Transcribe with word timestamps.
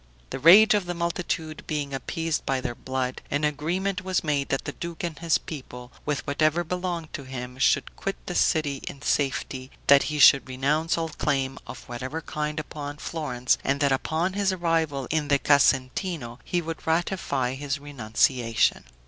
The 0.31 0.39
rage 0.39 0.73
of 0.73 0.87
the 0.87 0.95
multitude 0.95 1.61
being 1.67 1.93
appeased 1.93 2.43
by 2.43 2.59
their 2.59 2.73
blood, 2.73 3.21
an 3.29 3.43
agreement 3.43 4.03
was 4.03 4.23
made 4.23 4.49
that 4.49 4.65
the 4.65 4.71
duke 4.71 5.03
and 5.03 5.19
his 5.19 5.37
people, 5.37 5.91
with 6.07 6.25
whatever 6.25 6.63
belonged 6.63 7.13
to 7.13 7.21
him, 7.25 7.59
should 7.59 7.95
quit 7.95 8.15
the 8.25 8.33
city 8.33 8.77
in 8.87 9.03
safety; 9.03 9.69
that 9.85 10.01
he 10.09 10.17
should 10.17 10.49
renounce 10.49 10.97
all 10.97 11.09
claim, 11.09 11.59
of 11.67 11.87
whatever 11.87 12.19
kind, 12.19 12.59
upon 12.59 12.97
Florence, 12.97 13.59
and 13.63 13.79
that 13.81 13.91
upon 13.91 14.33
his 14.33 14.51
arrival 14.51 15.05
in 15.11 15.27
the 15.27 15.37
Casentino 15.37 16.39
he 16.43 16.61
should 16.61 16.87
ratify 16.87 17.53
his 17.53 17.77
renunciation. 17.77 18.85